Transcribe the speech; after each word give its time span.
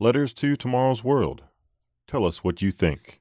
Letters 0.00 0.32
to 0.34 0.54
Tomorrow's 0.54 1.02
World. 1.02 1.42
Tell 2.06 2.24
us 2.24 2.44
what 2.44 2.62
you 2.62 2.70
think. 2.70 3.20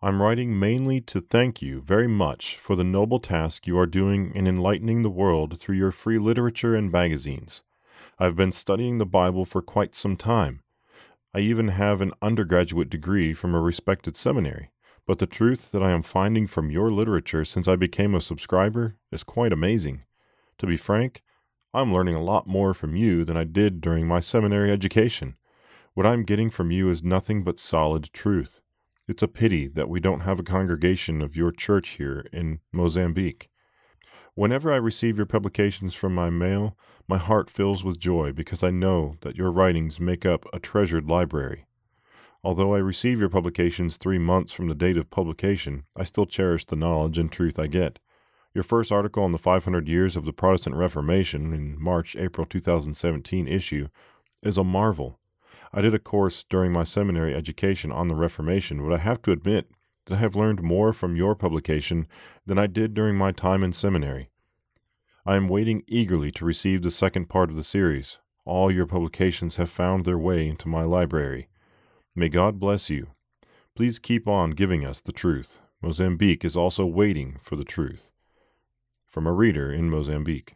I'm 0.00 0.22
writing 0.22 0.58
mainly 0.58 1.02
to 1.02 1.20
thank 1.20 1.60
you 1.60 1.82
very 1.82 2.06
much 2.06 2.56
for 2.56 2.76
the 2.76 2.82
noble 2.82 3.20
task 3.20 3.66
you 3.66 3.76
are 3.78 3.84
doing 3.84 4.34
in 4.34 4.46
enlightening 4.46 5.02
the 5.02 5.10
world 5.10 5.60
through 5.60 5.76
your 5.76 5.90
free 5.90 6.18
literature 6.18 6.74
and 6.74 6.90
magazines. 6.90 7.62
I've 8.18 8.36
been 8.36 8.52
studying 8.52 8.96
the 8.96 9.04
Bible 9.04 9.44
for 9.44 9.60
quite 9.60 9.94
some 9.94 10.16
time. 10.16 10.62
I 11.34 11.40
even 11.40 11.68
have 11.68 12.00
an 12.00 12.14
undergraduate 12.22 12.88
degree 12.88 13.34
from 13.34 13.54
a 13.54 13.60
respected 13.60 14.16
seminary, 14.16 14.70
but 15.06 15.18
the 15.18 15.26
truth 15.26 15.72
that 15.72 15.82
I 15.82 15.90
am 15.90 16.02
finding 16.02 16.46
from 16.46 16.70
your 16.70 16.90
literature 16.90 17.44
since 17.44 17.68
I 17.68 17.76
became 17.76 18.14
a 18.14 18.22
subscriber 18.22 18.96
is 19.10 19.24
quite 19.24 19.52
amazing. 19.52 20.04
To 20.56 20.66
be 20.66 20.78
frank, 20.78 21.22
I'm 21.74 21.90
learning 21.90 22.14
a 22.14 22.22
lot 22.22 22.46
more 22.46 22.74
from 22.74 22.96
you 22.96 23.24
than 23.24 23.36
I 23.38 23.44
did 23.44 23.80
during 23.80 24.06
my 24.06 24.20
seminary 24.20 24.70
education. 24.70 25.36
What 25.94 26.06
I'm 26.06 26.22
getting 26.22 26.50
from 26.50 26.70
you 26.70 26.90
is 26.90 27.02
nothing 27.02 27.44
but 27.44 27.58
solid 27.58 28.10
truth. 28.12 28.60
It's 29.08 29.22
a 29.22 29.28
pity 29.28 29.68
that 29.68 29.88
we 29.88 29.98
don't 29.98 30.20
have 30.20 30.38
a 30.38 30.42
congregation 30.44 31.22
of 31.22 31.34
your 31.34 31.50
church 31.50 31.90
here 31.90 32.26
in 32.30 32.60
Mozambique. 32.72 33.48
Whenever 34.34 34.70
I 34.70 34.76
receive 34.76 35.16
your 35.16 35.24
publications 35.24 35.94
from 35.94 36.14
my 36.14 36.28
mail, 36.28 36.76
my 37.08 37.16
heart 37.16 37.48
fills 37.48 37.82
with 37.82 37.98
joy 37.98 38.32
because 38.32 38.62
I 38.62 38.70
know 38.70 39.16
that 39.22 39.36
your 39.36 39.50
writings 39.50 39.98
make 39.98 40.26
up 40.26 40.44
a 40.52 40.58
treasured 40.58 41.08
library. 41.08 41.64
Although 42.44 42.74
I 42.74 42.78
receive 42.78 43.18
your 43.18 43.30
publications 43.30 43.96
three 43.96 44.18
months 44.18 44.52
from 44.52 44.68
the 44.68 44.74
date 44.74 44.98
of 44.98 45.10
publication, 45.10 45.84
I 45.96 46.04
still 46.04 46.26
cherish 46.26 46.66
the 46.66 46.76
knowledge 46.76 47.16
and 47.16 47.32
truth 47.32 47.58
I 47.58 47.66
get. 47.66 47.98
Your 48.54 48.64
first 48.64 48.92
article 48.92 49.24
on 49.24 49.32
the 49.32 49.38
500 49.38 49.88
years 49.88 50.14
of 50.14 50.26
the 50.26 50.32
Protestant 50.32 50.76
Reformation 50.76 51.54
in 51.54 51.82
March 51.82 52.14
April 52.16 52.46
2017 52.46 53.48
issue 53.48 53.88
is 54.42 54.58
a 54.58 54.64
marvel. 54.64 55.18
I 55.72 55.80
did 55.80 55.94
a 55.94 55.98
course 55.98 56.44
during 56.50 56.70
my 56.70 56.84
seminary 56.84 57.34
education 57.34 57.90
on 57.90 58.08
the 58.08 58.14
Reformation, 58.14 58.86
but 58.86 58.92
I 58.92 58.98
have 58.98 59.22
to 59.22 59.32
admit 59.32 59.70
that 60.04 60.16
I 60.16 60.18
have 60.18 60.36
learned 60.36 60.62
more 60.62 60.92
from 60.92 61.16
your 61.16 61.34
publication 61.34 62.06
than 62.44 62.58
I 62.58 62.66
did 62.66 62.92
during 62.92 63.16
my 63.16 63.32
time 63.32 63.64
in 63.64 63.72
seminary. 63.72 64.28
I 65.24 65.36
am 65.36 65.48
waiting 65.48 65.82
eagerly 65.86 66.30
to 66.32 66.44
receive 66.44 66.82
the 66.82 66.90
second 66.90 67.30
part 67.30 67.48
of 67.48 67.56
the 67.56 67.64
series. 67.64 68.18
All 68.44 68.70
your 68.70 68.86
publications 68.86 69.56
have 69.56 69.70
found 69.70 70.04
their 70.04 70.18
way 70.18 70.46
into 70.46 70.68
my 70.68 70.82
library. 70.82 71.48
May 72.14 72.28
God 72.28 72.60
bless 72.60 72.90
you. 72.90 73.12
Please 73.74 73.98
keep 73.98 74.28
on 74.28 74.50
giving 74.50 74.84
us 74.84 75.00
the 75.00 75.12
truth. 75.12 75.60
Mozambique 75.80 76.44
is 76.44 76.56
also 76.56 76.84
waiting 76.84 77.38
for 77.42 77.56
the 77.56 77.64
truth. 77.64 78.10
From 79.12 79.26
a 79.26 79.32
reader 79.32 79.70
in 79.70 79.90
Mozambique. 79.90 80.54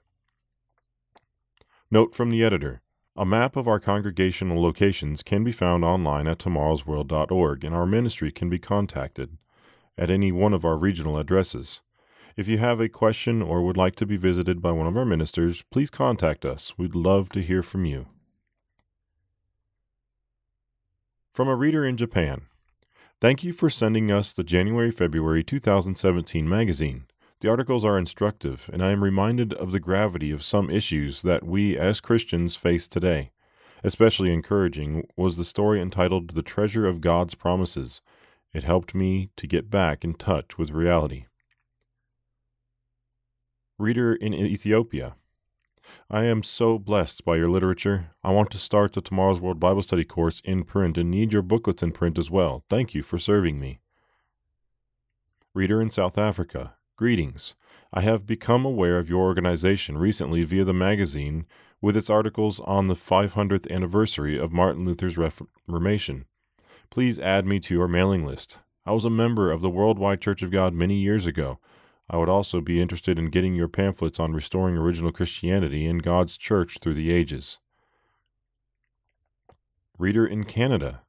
Note 1.91 2.15
from 2.15 2.31
the 2.31 2.43
editor 2.43 2.81
a 3.15 3.27
map 3.27 3.55
of 3.55 3.69
our 3.69 3.79
congregational 3.79 4.63
locations 4.63 5.23
can 5.23 5.45
be 5.45 5.53
found 5.53 5.85
online 5.85 6.27
at 6.27 6.39
tomorrowsworld.org, 6.39 7.65
and 7.65 7.75
our 7.75 7.85
ministry 7.85 8.33
can 8.33 8.49
be 8.49 8.59
contacted 8.59 9.37
at 9.99 10.09
any 10.09 10.33
one 10.33 10.55
of 10.55 10.65
our 10.65 10.79
regional 10.79 11.19
addresses. 11.19 11.83
If 12.35 12.49
you 12.49 12.57
have 12.57 12.81
a 12.81 12.89
question 12.89 13.43
or 13.43 13.63
would 13.63 13.77
like 13.77 13.95
to 13.97 14.07
be 14.07 14.17
visited 14.17 14.63
by 14.63 14.73
one 14.73 14.87
of 14.87 14.97
our 14.97 15.05
ministers, 15.05 15.63
please 15.71 15.91
contact 15.91 16.47
us. 16.47 16.73
We'd 16.79 16.95
love 16.95 17.29
to 17.31 17.43
hear 17.43 17.63
from 17.63 17.85
you. 17.85 18.07
From 21.35 21.49
a 21.49 21.57
reader 21.57 21.85
in 21.85 21.99
Japan 21.99 22.47
Thank 23.21 23.45
you 23.45 23.53
for 23.53 23.69
sending 23.69 24.11
us 24.11 24.33
the 24.33 24.45
January 24.45 24.91
February 24.91 25.45
2017 25.45 26.49
magazine. 26.49 27.05
The 27.41 27.51
articles 27.51 27.85
are 27.85 27.99
instructive, 27.99 28.71
and 28.73 28.83
I 28.83 28.93
am 28.93 29.05
reminded 29.05 29.53
of 29.53 29.71
the 29.71 29.81
gravity 29.81 30.31
of 30.31 30.43
some 30.43 30.71
issues 30.71 31.21
that 31.23 31.45
we 31.45 31.77
as 31.77 32.01
Christians 32.01 32.57
face 32.57 32.89
today. 32.89 33.31
Especially 33.85 34.33
encouraging 34.33 35.07
was 35.17 35.37
the 35.37 35.45
story 35.45 35.81
entitled 35.81 36.31
The 36.31 36.43
Treasure 36.43 36.87
of 36.87 37.03
God's 37.03 37.35
Promises. 37.35 38.01
It 38.55 38.65
helped 38.65 38.95
me 38.95 39.29
to 39.37 39.47
get 39.47 39.69
back 39.69 40.03
in 40.03 40.15
touch 40.15 40.57
with 40.57 40.71
reality. 40.71 41.27
Reader 43.79 44.15
in 44.15 44.33
Ethiopia. 44.33 45.17
I 46.11 46.25
am 46.25 46.43
so 46.43 46.79
blessed 46.79 47.25
by 47.27 47.37
your 47.37 47.51
literature. 47.51 48.13
I 48.25 48.33
want 48.33 48.51
to 48.53 48.59
start 48.59 48.95
the 48.95 49.03
Tomorrow's 49.03 49.41
World 49.41 49.61
Bible 49.61 49.83
Study 49.83 50.05
course 50.05 50.41
in 50.43 50.65
print 50.65 50.97
and 50.97 51.11
need 51.11 51.35
your 51.35 51.43
booklets 51.43 51.83
in 51.83 51.93
print 51.93 52.19
as 52.19 52.31
well. 52.31 52.65
Thank 52.71 52.95
you 52.95 53.03
for 53.03 53.19
serving 53.19 53.61
me. 53.61 53.81
Reader 55.53 55.83
in 55.83 55.91
South 55.91 56.17
Africa. 56.17 56.75
Greetings. 56.97 57.55
I 57.93 58.01
have 58.01 58.27
become 58.27 58.65
aware 58.65 58.99
of 58.99 59.11
your 59.11 59.21
organization 59.21 59.99
recently 59.99 60.45
via 60.45 60.65
the 60.65 60.73
magazine 60.73 61.45
with 61.83 61.95
its 61.95 62.09
articles 62.09 62.59
on 62.61 62.89
the 62.89 62.95
500th 62.95 63.71
anniversary 63.71 64.39
of 64.39 64.51
Martin 64.51 64.87
Luther's 64.87 65.19
Reformation. 65.19 66.25
Please 66.89 67.19
add 67.19 67.45
me 67.45 67.61
to 67.61 67.75
your 67.75 67.87
mailing 67.87 68.25
list. 68.25 68.61
I 68.87 68.93
was 68.93 69.05
a 69.05 69.11
member 69.11 69.53
of 69.53 69.61
the 69.61 69.69
Worldwide 69.69 70.23
Church 70.23 70.41
of 70.41 70.51
God 70.51 70.73
many 70.73 70.95
years 70.95 71.27
ago. 71.27 71.59
I 72.09 72.17
would 72.17 72.31
also 72.31 72.63
be 72.63 72.81
interested 72.81 73.19
in 73.19 73.29
getting 73.29 73.55
your 73.55 73.69
pamphlets 73.69 74.19
on 74.19 74.33
restoring 74.33 74.79
original 74.79 75.13
Christianity 75.13 75.85
in 75.85 75.99
God's 75.99 76.39
church 76.39 76.79
through 76.81 76.95
the 76.95 77.13
ages. 77.13 77.59
Reader 79.99 80.27
in 80.27 80.45
Canada, 80.45 81.03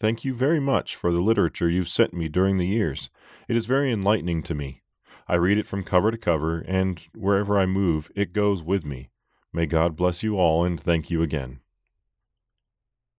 thank 0.00 0.24
you 0.24 0.32
very 0.32 0.60
much 0.60 0.96
for 0.96 1.12
the 1.12 1.20
literature 1.20 1.68
you've 1.68 1.88
sent 1.88 2.14
me 2.14 2.28
during 2.28 2.56
the 2.56 2.66
years. 2.66 3.10
It 3.46 3.56
is 3.56 3.66
very 3.66 3.92
enlightening 3.92 4.42
to 4.44 4.54
me. 4.54 4.80
I 5.26 5.36
read 5.36 5.58
it 5.58 5.66
from 5.66 5.84
cover 5.84 6.10
to 6.10 6.18
cover, 6.18 6.60
and 6.60 7.00
wherever 7.14 7.58
I 7.58 7.66
move, 7.66 8.10
it 8.14 8.32
goes 8.32 8.62
with 8.62 8.84
me. 8.84 9.10
May 9.52 9.66
God 9.66 9.96
bless 9.96 10.22
you 10.22 10.36
all, 10.36 10.64
and 10.64 10.80
thank 10.80 11.10
you 11.10 11.22
again. 11.22 11.60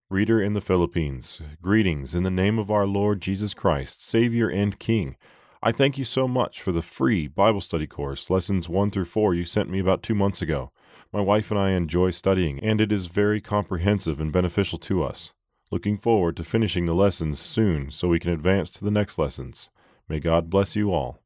Reader 0.09 0.39
in 0.39 0.53
the 0.53 0.61
Philippines, 0.61 1.41
greetings 1.61 2.13
in 2.13 2.21
the 2.21 2.29
name 2.29 2.59
of 2.59 2.69
our 2.69 2.85
Lord 2.85 3.21
Jesus 3.21 3.55
Christ, 3.55 4.07
Savior 4.07 4.47
and 4.47 4.77
King. 4.77 5.17
I 5.63 5.71
thank 5.71 5.97
you 5.97 6.05
so 6.05 6.27
much 6.27 6.61
for 6.61 6.71
the 6.71 6.83
free 6.83 7.27
Bible 7.27 7.61
study 7.61 7.87
course, 7.87 8.29
lessons 8.29 8.69
1 8.69 8.91
through 8.91 9.05
4, 9.05 9.33
you 9.33 9.45
sent 9.45 9.69
me 9.69 9.79
about 9.79 10.03
two 10.03 10.13
months 10.13 10.43
ago. 10.43 10.71
My 11.11 11.21
wife 11.21 11.49
and 11.49 11.59
I 11.59 11.71
enjoy 11.71 12.11
studying, 12.11 12.59
and 12.59 12.79
it 12.79 12.91
is 12.91 13.07
very 13.07 13.41
comprehensive 13.41 14.19
and 14.19 14.31
beneficial 14.31 14.77
to 14.79 15.03
us. 15.03 15.33
Looking 15.71 15.97
forward 15.97 16.37
to 16.37 16.43
finishing 16.43 16.85
the 16.85 16.93
lessons 16.93 17.39
soon 17.39 17.89
so 17.89 18.09
we 18.09 18.19
can 18.19 18.31
advance 18.31 18.69
to 18.71 18.85
the 18.85 18.91
next 18.91 19.17
lessons. 19.17 19.71
May 20.07 20.19
God 20.19 20.51
bless 20.51 20.75
you 20.75 20.93
all. 20.93 21.19